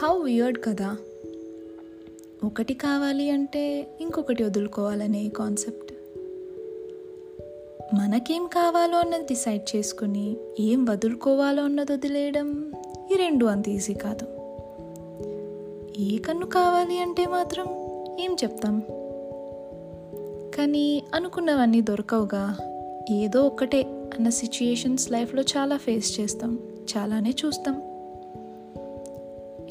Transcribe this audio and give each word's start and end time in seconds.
How 0.00 0.22
weird 0.22 0.58
కదా. 0.64 0.96
ఒకటి 2.44 2.74
కావాలి 2.74 3.30
అంటే 3.30 3.86
ఇంకొకటి 4.00 4.42
వదులుకోవాలనే 4.42 5.28
కాన్సెప్ట్ 5.28 5.92
మనకేం 7.94 8.46
కావాలో 8.46 8.98
అన్నది 8.98 9.22
డిసైడ్ 9.22 9.76
చేసుకుని 9.76 10.36
ఏం 10.60 10.84
వదులుకోవాలో 10.84 11.62
అన్నది 11.62 11.92
వదిలేయడం 11.92 12.72
ఈ 13.12 13.14
రెండు 13.16 13.46
అంత 13.46 13.68
ఈజీ 13.68 13.94
కాదు. 13.94 14.24
ఏ 15.98 16.18
కన్ను 16.18 16.46
కావాలి 16.46 16.98
అంటే 16.98 17.26
మాత్రం 17.26 17.66
ఏం 18.20 18.36
చెప్తాం? 18.44 18.80
కానీ 20.54 21.04
అనుకున్నవన్నీ 21.14 21.80
దొరకవుగా. 21.80 22.56
ఏదో 23.10 23.42
ఒకటే 23.42 23.82
అన్న 23.82 24.28
సిచ్యుయేషన్స్ 24.28 25.12
లైఫ్లో 25.12 25.42
చాలా 25.42 25.76
ఫేస్ 25.76 26.20
చేస్తాం. 26.20 26.58
చాలానే 26.96 27.34
చూస్తాం. 27.44 27.97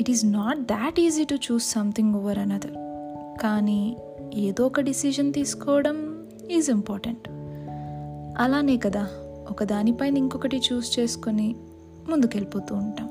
It 0.00 0.10
is 0.10 0.24
not 0.24 0.58
that 0.58 1.00
easy 1.00 1.24
to 1.24 1.34
choose 1.34 1.70
something 1.70 2.14
over 2.14 2.38
another 2.38 2.72
కానీ 3.42 3.96
ఏదో 4.34 4.66
ఒక 4.66 4.80
డిసిజన్ 4.80 5.32
తీసుకోవడం 5.32 6.28
ఈజ్ 6.50 6.70
ఇంపార్టెంట్ 6.70 7.28
అలానే 8.38 8.76
కదా 8.76 9.08
ఒక 9.50 9.64
దానిపైన 9.64 10.16
ఇంకొకటి 10.16 10.62
చూస్ 10.72 10.98
చేసుకొని 10.98 11.56
ముందుకెళ్ళిపోతూ 12.08 12.74
ఉంటాం. 12.74 13.08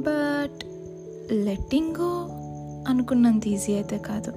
బట్ 0.00 0.64
లెట్టింగ్ 1.32 1.90
గో 1.90 2.28
అనుకున్నంత 2.88 3.46
ఈజీ 3.46 3.72
అయితే 3.72 3.98
కాదు. 3.98 4.32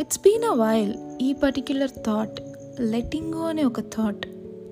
ఇట్స్ 0.00 0.18
బీన్ 0.18 0.44
అ 0.44 0.54
వైల్ 0.54 0.94
ఈ 1.22 1.32
పర్టిక్యులర్ 1.32 1.90
థాట్ 1.90 2.40
లెట్టింగ్ 2.80 3.34
గో 3.34 3.40
అనే 3.40 3.64
ఒక 3.64 3.80
థాట్ 3.80 4.26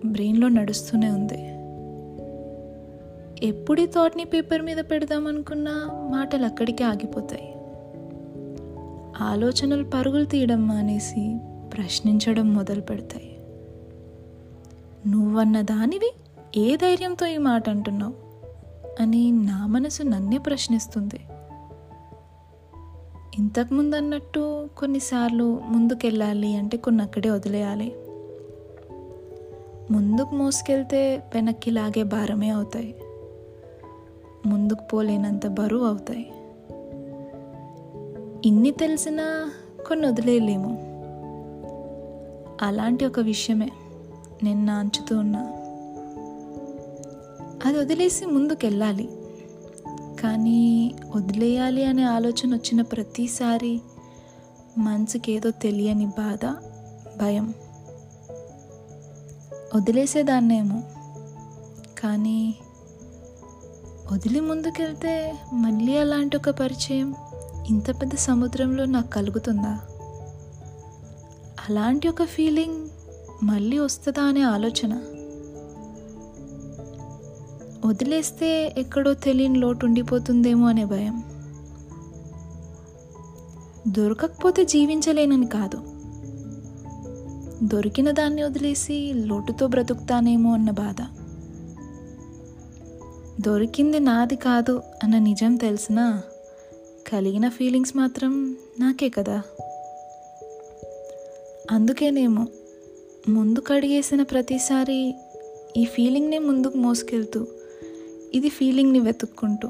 బ్రెయిన్లో 0.07 0.49
నడుస్తూనే 0.49 1.09
ఉంది. 1.09 1.52
ఎప్పుడు 3.43 3.81
ఈ 3.81 3.87
థాట్ని 3.87 4.25
పేపర్ 4.25 4.63
మీద 4.63 4.77
పెడదామనుకున్నా 4.77 5.89
మాటలు 6.11 6.45
అక్కడికే 6.45 6.85
ఆగిపోతాయి. 6.85 7.55
ఆలోచనలు 9.21 9.85
పరుగులు 9.85 10.25
తీయడం 10.25 10.69
మానేసి 10.69 11.39
ప్రశ్నించడం 11.73 12.55
మొదలు 12.55 12.81
పెడతాయి. 12.81 13.39
నువ్వన్న 15.07 15.61
దానివి 15.61 16.15
ఏ 16.57 16.77
ధైర్యంతో 16.77 17.27
ఈ 17.27 17.37
మాట 17.37 17.69
అంటున్నావు? 17.69 18.15
అని 19.03 19.31
నా 19.31 19.67
మనసు 19.67 20.03
నన్నే 20.03 20.39
ప్రశ్నిస్తుంది. 20.39 21.21
ఇంతకుముందు 23.39 23.97
అన్నట్టు 23.97 24.69
కొన్నిసార్లు 24.77 25.61
ముందుకెళ్ళాలి 25.69 26.57
అంటే 26.57 26.77
కొన్ని 26.77 27.03
అక్కడే 27.03 27.31
వదిలేయాలి. 27.31 27.95
ముందుకు 29.91 30.35
మోసుకెళ్తే 30.35 31.23
వెనక్కి 31.35 31.71
లాగే 31.71 32.03
భారమే 32.03 32.49
అవుతాయి. 32.49 32.95
ముందుకు 34.47 34.83
పోలేనంత 34.85 35.47
బరువు 35.47 35.85
అవుతాయి. 35.85 36.33
ఇన్ని 38.45 38.71
తెలిసినా 38.71 39.51
కొన్ని 39.89 40.07
వదిలేయలేము. 40.07 40.93
అలాంటి 42.63 43.07
ఒక 43.07 43.21
విషయమే 43.21 43.71
నేను 44.43 44.65
నాంచుతూ 44.65 45.19
ఉన్నా. 45.19 45.41
అది 47.67 47.79
వదిలేసి 47.79 48.27
ముందుకెళ్ళాలి. 48.27 49.11
కానీ 50.21 50.95
వదిలేయాలి 51.17 51.85
అనే 51.85 52.03
ఆలోచన 52.03 52.55
వచ్చిన 52.55 52.83
ప్రతిసారి 52.83 53.81
మనసుకి 54.79 55.33
ఏదో 55.33 55.51
తెలియని 55.51 56.07
బాధ 56.07 56.47
భయం. 57.19 57.55
వదిలేసేదాన్నేమో. 59.75 60.83
కానీ 61.99 62.55
వదిలి 64.11 64.41
ముందుకెళ్తే 64.41 65.35
మళ్ళీ 65.53 65.99
అలాంటి 65.99 66.37
ఒక 66.37 66.51
పరిచయం 66.51 67.15
ఇంత 67.69 68.01
పెద్ద 68.01 68.15
సముద్రంలో 68.15 68.85
నాకు 68.85 69.11
కలుగుతుందా? 69.11 69.79
అలాంటి 71.69 72.09
ఒక 72.09 72.25
ఫీలింగ్ 72.25 72.89
మళ్ళీ 73.43 73.79
వస్తుందా 73.79 74.23
అనే 74.23 74.43
ఆలోచన. 74.43 75.01
వదిలేస్తే 77.87 78.75
ఎక్కడో 78.79 79.15
తెలియని 79.15 79.59
లోటు 79.59 79.87
ఉండిపోతుందేమో 79.87 80.69
అనే 80.69 80.85
భయం. 80.85 81.23
దొరకకపోతే 83.89 84.65
జీవించలేనని 84.65 85.47
కాదు. 85.47 85.79
దొరికిన 87.63 88.11
దాన్ని 88.11 88.43
వదిలేసి 88.43 89.13
లోటుతో 89.15 89.67
బ్రతుకుతానేమో 89.67 90.53
అన్న 90.53 90.71
బాధ. 90.71 91.22
దొరికింది 93.47 94.01
నాది 94.01 94.37
కాదు 94.37 94.83
అన్న 95.03 95.19
నిజం 95.19 95.57
తెలిసినా 95.57 96.23
కలిగిన 97.13 97.49
ఫీలింగ్స్ 97.49 97.97
మాత్రం 97.97 98.57
నాకే 98.81 99.09
కదా. 99.09 99.43
అందుకేనేమో 101.71 102.47
ముందు 103.29 103.61
కడిగేసిన 103.61 104.23
ప్రతిసారి 104.23 105.15
ఈ 105.77 105.85
ఫీలింగ్ని 105.85 106.39
ముందుకు 106.39 106.79
మోసుకెళ్తూ 106.79 107.47
ఇది 108.35 108.49
ఫీలింగ్ని 108.49 109.01
వెతుక్కుంటూ 109.01 109.69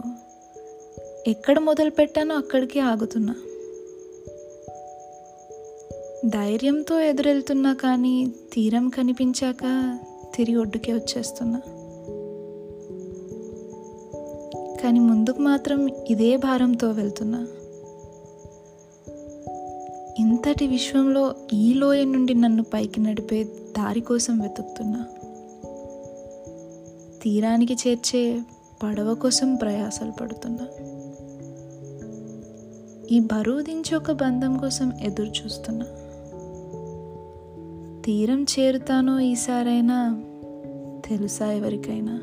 ఎక్కడ 1.27 1.59
మొదలు 1.59 1.91
పెట్టానో 1.91 2.34
అక్కడికి 2.34 2.81
ఆగుతున్నా. 2.81 3.34
ధైర్యంతో 6.28 7.00
ఎదురెళ్తున్నా 7.00 7.75
కానీ 7.75 8.32
తీరం 8.53 8.88
కనిపించాక 8.88 9.99
తిరిగి 10.34 10.56
ఒడ్డుకే 10.56 10.93
వచ్చేస్తున్నా. 10.93 11.62
కానీ 14.82 15.00
ముందుకు 15.00 15.43
మాత్రం 15.43 15.88
ఇదే 16.10 16.37
భారంతో 16.37 16.91
వెళ్తున్నా. 16.91 17.47
ఇంతటి 20.19 20.66
విశ్వంలో 20.66 21.34
ఈ 21.53 21.75
లోయ 21.75 22.04
నుండి 22.04 22.34
నన్ను 22.34 22.62
పైకి 22.62 23.00
నడిపే 23.00 23.44
దారి 23.44 24.00
కోసం 24.00 24.38
వెతుకుతున్నా. 24.38 25.06
తీరానికి 27.22 27.76
చేర్చే 27.88 28.41
పడవ 28.82 29.15
కోసం 29.15 29.54
ప్రయాసాలు 29.54 30.10
పడుతున్నా. 30.10 30.66
ఈ 33.10 33.20
బరువు 33.20 33.60
దించి 33.60 33.97
ఒక 33.97 34.12
బంధం 34.12 34.59
కోసం 34.59 34.93
ఎదురు 35.03 35.28
చూస్తున్నా. 35.28 35.87
తీరం 38.04 38.47
చేరుతానో 38.59 39.20
ఈసారైనా 39.20 40.22
తెలుసా 41.09 41.53
ఎవరికైనా? 41.53 42.20